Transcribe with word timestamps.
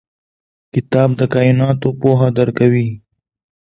کتاب 0.73 1.09
د 1.19 1.21
کایناتو 1.33 1.89
پوهه 2.01 2.27
درکوي. 2.37 2.87